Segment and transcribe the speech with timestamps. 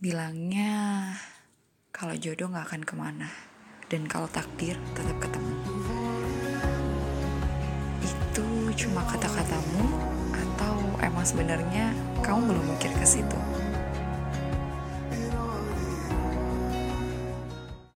[0.00, 1.12] Bilangnya
[1.92, 3.28] kalau jodoh gak akan ke mana
[3.92, 5.52] dan kalau takdir tetap ketemu.
[8.00, 9.84] Itu cuma kata-katamu
[10.32, 11.92] atau emang sebenarnya
[12.24, 13.49] kamu belum mikir ke situ?